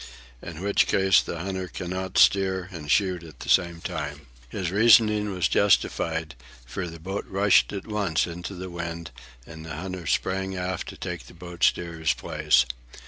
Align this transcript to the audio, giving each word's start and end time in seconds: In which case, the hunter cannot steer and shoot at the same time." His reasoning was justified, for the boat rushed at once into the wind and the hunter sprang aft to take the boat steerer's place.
In 0.41 0.61
which 0.63 0.87
case, 0.87 1.21
the 1.21 1.37
hunter 1.37 1.67
cannot 1.67 2.17
steer 2.17 2.69
and 2.71 2.89
shoot 2.89 3.21
at 3.21 3.41
the 3.41 3.49
same 3.49 3.81
time." 3.81 4.21
His 4.49 4.71
reasoning 4.71 5.31
was 5.31 5.47
justified, 5.47 6.33
for 6.65 6.87
the 6.87 6.99
boat 6.99 7.27
rushed 7.29 7.71
at 7.71 7.85
once 7.85 8.25
into 8.25 8.55
the 8.55 8.71
wind 8.71 9.11
and 9.45 9.63
the 9.63 9.75
hunter 9.75 10.07
sprang 10.07 10.55
aft 10.57 10.89
to 10.89 10.97
take 10.97 11.27
the 11.27 11.35
boat 11.35 11.63
steerer's 11.63 12.15
place. 12.15 12.65